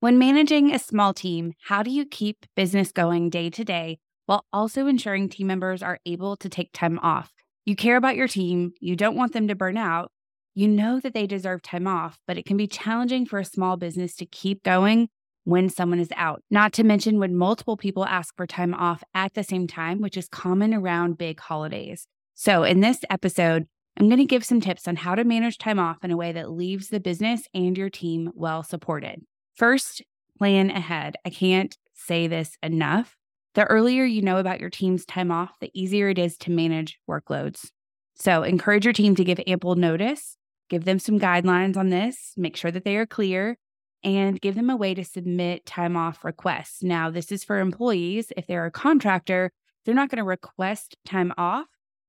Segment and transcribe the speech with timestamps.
[0.00, 4.44] When managing a small team, how do you keep business going day to day while
[4.52, 7.32] also ensuring team members are able to take time off?
[7.64, 10.12] You care about your team, you don't want them to burn out,
[10.54, 13.78] you know that they deserve time off, but it can be challenging for a small
[13.78, 15.08] business to keep going
[15.44, 16.42] when someone is out.
[16.50, 20.18] Not to mention when multiple people ask for time off at the same time, which
[20.18, 22.06] is common around big holidays.
[22.34, 23.66] So, in this episode,
[23.98, 26.32] I'm going to give some tips on how to manage time off in a way
[26.32, 29.22] that leaves the business and your team well supported.
[29.56, 30.02] First,
[30.38, 31.16] plan ahead.
[31.24, 33.16] I can't say this enough.
[33.54, 36.98] The earlier you know about your team's time off, the easier it is to manage
[37.08, 37.70] workloads.
[38.14, 40.36] So, encourage your team to give ample notice,
[40.68, 43.56] give them some guidelines on this, make sure that they are clear,
[44.04, 46.82] and give them a way to submit time off requests.
[46.82, 48.32] Now, this is for employees.
[48.36, 49.52] If they're a contractor,
[49.84, 51.66] they're not going to request time off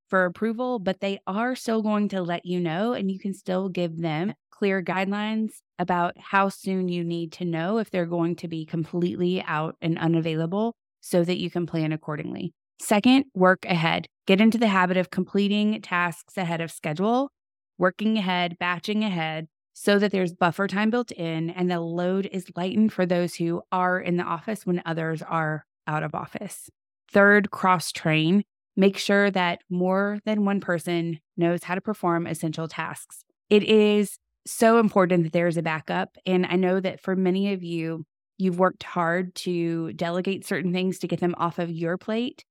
[0.09, 3.69] for approval, but they are still going to let you know, and you can still
[3.69, 8.47] give them clear guidelines about how soon you need to know if they're going to
[8.47, 12.53] be completely out and unavailable so that you can plan accordingly.
[12.79, 14.07] Second, work ahead.
[14.25, 17.31] Get into the habit of completing tasks ahead of schedule,
[17.77, 22.47] working ahead, batching ahead, so that there's buffer time built in and the load is
[22.55, 26.69] lightened for those who are in the office when others are out of office.
[27.11, 28.43] Third, cross train.
[28.75, 33.23] Make sure that more than one person knows how to perform essential tasks.
[33.49, 36.17] It is so important that there's a backup.
[36.25, 38.05] And I know that for many of you,
[38.37, 42.43] you've worked hard to delegate certain things to get them off of your plate.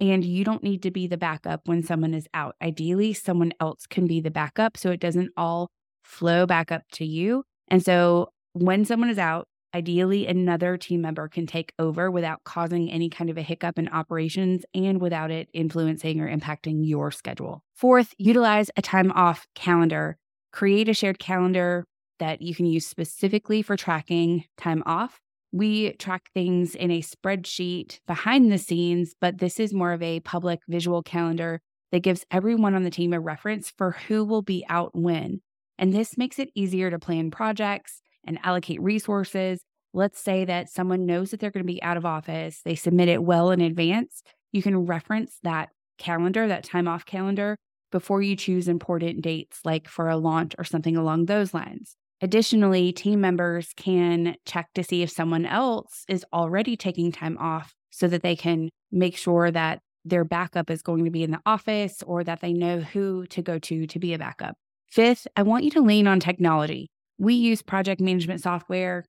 [0.00, 2.56] And you don't need to be the backup when someone is out.
[2.60, 5.70] Ideally, someone else can be the backup so it doesn't all
[6.02, 7.44] flow back up to you.
[7.68, 12.90] And so when someone is out, ideally another team member can take over without causing
[12.90, 17.62] any kind of a hiccup in operations and without it influencing or impacting your schedule.
[17.74, 20.16] Fourth, utilize a time off calendar
[20.54, 21.84] create a shared calendar
[22.20, 25.20] that you can use specifically for tracking time off.
[25.50, 30.20] We track things in a spreadsheet behind the scenes, but this is more of a
[30.20, 31.60] public visual calendar
[31.90, 35.40] that gives everyone on the team a reference for who will be out when.
[35.76, 39.60] And this makes it easier to plan projects and allocate resources.
[39.92, 43.08] Let's say that someone knows that they're going to be out of office, they submit
[43.08, 44.22] it well in advance.
[44.52, 47.56] You can reference that calendar, that time off calendar,
[47.94, 51.94] before you choose important dates, like for a launch or something along those lines.
[52.20, 57.72] Additionally, team members can check to see if someone else is already taking time off
[57.90, 61.40] so that they can make sure that their backup is going to be in the
[61.46, 64.56] office or that they know who to go to to be a backup.
[64.90, 66.90] Fifth, I want you to lean on technology.
[67.18, 69.04] We use project management software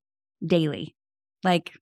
[0.46, 0.94] daily,
[1.44, 1.74] like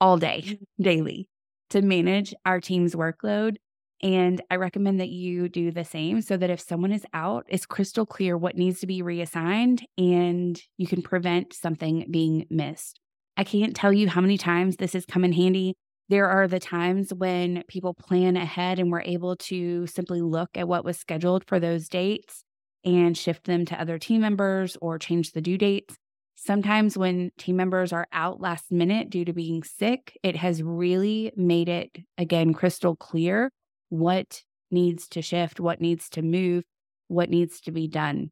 [0.00, 0.82] all day, mm-hmm.
[0.84, 1.28] daily,
[1.70, 3.56] to manage our team's workload
[4.02, 7.66] and I recommend that you do the same so that if someone is out, it's
[7.66, 12.98] crystal clear what needs to be reassigned and you can prevent something being missed.
[13.36, 15.74] I can't tell you how many times this has come in handy.
[16.08, 20.68] There are the times when people plan ahead and we're able to simply look at
[20.68, 22.42] what was scheduled for those dates
[22.84, 25.94] and shift them to other team members or change the due dates.
[26.34, 31.30] Sometimes, when team members are out last minute due to being sick, it has really
[31.36, 33.52] made it, again, crystal clear
[33.92, 36.64] what needs to shift, what needs to move,
[37.08, 38.30] what needs to be done.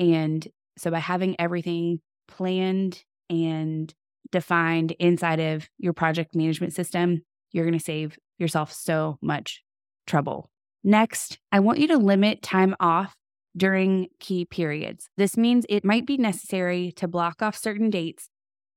[0.00, 3.94] And so by having everything planned and
[4.32, 7.22] defined inside of your project management system,
[7.52, 9.62] you're going to save yourself so much
[10.08, 10.50] trouble.
[10.82, 13.14] Next, I want you to limit time off
[13.56, 15.08] during key periods.
[15.16, 18.28] This means it might be necessary to block off certain dates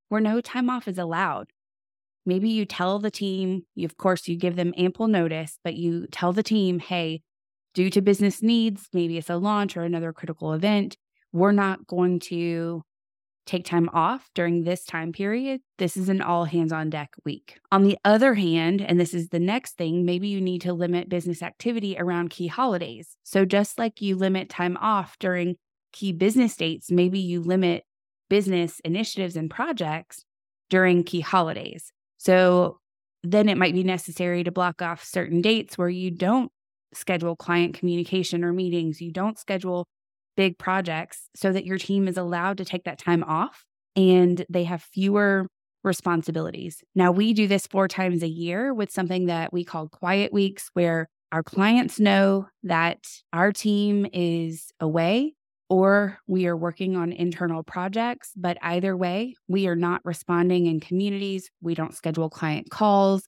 [0.10, 1.48] where no time off is allowed.
[2.30, 6.06] Maybe you tell the team, you, of course, you give them ample notice, but you
[6.12, 7.24] tell the team, hey,
[7.74, 10.96] due to business needs, maybe it's a launch or another critical event,
[11.32, 12.84] we're not going to
[13.48, 17.60] take time off during this time period, this is an all hands on deck week.
[17.72, 21.10] On the other hand, and this is the next thing, maybe you need to limit
[21.10, 23.18] business activity around key holidays.
[23.24, 25.56] So, just like you limit time off during
[25.92, 27.86] key business dates, maybe you limit
[28.30, 30.26] business initiatives and projects
[30.70, 31.92] during key holidays.
[32.20, 32.78] So,
[33.24, 36.52] then it might be necessary to block off certain dates where you don't
[36.94, 39.88] schedule client communication or meetings, you don't schedule
[40.38, 44.64] big projects so that your team is allowed to take that time off and they
[44.64, 45.48] have fewer
[45.84, 46.82] responsibilities.
[46.96, 50.70] Now, we do this four times a year with something that we call quiet weeks,
[50.74, 55.36] where our clients know that our team is away
[55.70, 58.32] or we are working on internal projects.
[58.36, 61.50] But either way, we are not responding in communities.
[61.62, 63.24] We don't schedule client calls.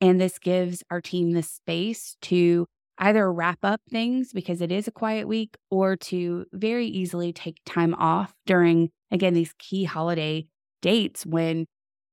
[0.00, 2.66] And this gives our team the space to
[2.98, 7.58] either wrap up things because it is a quiet week or to very easily take
[7.66, 10.46] time off during, again, these key holiday
[10.80, 11.66] dates when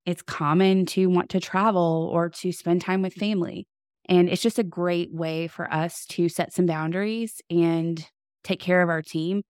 [0.05, 3.67] it's common to want to travel or to spend time with family.
[4.09, 8.03] And it's just a great way for us to set some boundaries and
[8.43, 9.43] take care of our team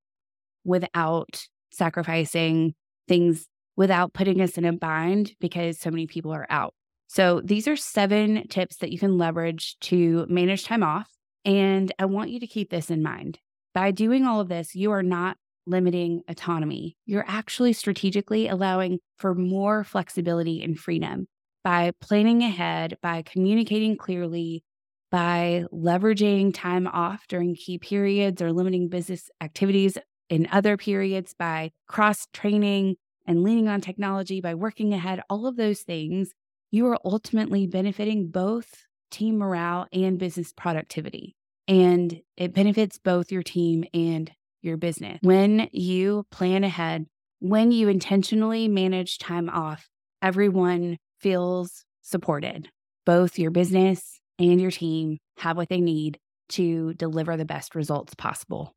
[0.64, 1.42] without
[1.72, 2.74] sacrificing
[3.08, 6.74] things, without putting us in a bind because so many people are out.
[7.08, 11.10] So, these are seven tips that you can leverage to manage time off
[11.46, 13.40] and I want you to keep this in mind.
[13.74, 16.98] By doing all of this, you are not limiting autonomy.
[17.06, 21.28] You're actually strategically allowing for more flexibility and freedom
[21.64, 24.64] by planning ahead, by communicating clearly,
[25.12, 29.98] by leveraging time off during key periods or limiting business activities
[30.32, 32.96] in other periods, by cross training
[33.28, 36.32] and leaning on technology, by working ahead, all of those things,
[36.72, 41.36] you are ultimately benefiting both team morale and business productivity.
[41.68, 44.32] And it benefits both your team and
[44.62, 45.20] your business.
[45.22, 47.08] When you plan ahead,
[47.40, 49.90] when you intentionally manage time off,
[50.22, 52.70] everyone feels supported.
[53.06, 56.20] Both your business and your team have what they need
[56.50, 58.74] to deliver the best results possible.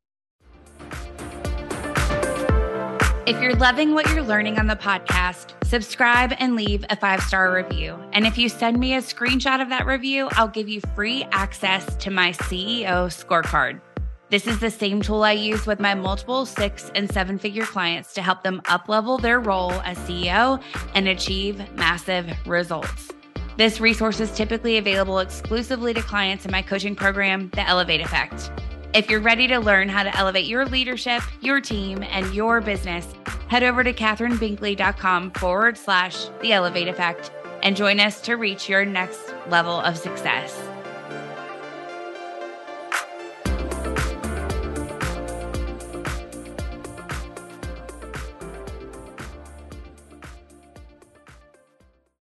[3.27, 7.51] If you're loving what you're learning on the podcast, subscribe and leave a five star
[7.51, 7.99] review.
[8.13, 11.95] And if you send me a screenshot of that review, I'll give you free access
[11.95, 13.81] to my CEO scorecard.
[14.29, 18.13] This is the same tool I use with my multiple six and seven figure clients
[18.13, 20.61] to help them uplevel their role as CEO
[20.93, 23.11] and achieve massive results.
[23.57, 28.51] This resource is typically available exclusively to clients in my coaching program, The Elevate Effect.
[28.95, 33.05] If you're ready to learn how to elevate your leadership, your team, and your business,
[33.49, 37.29] head over to kathrynbinkley.com forward slash the elevate effect
[37.61, 39.19] and join us to reach your next
[39.49, 40.57] level of success.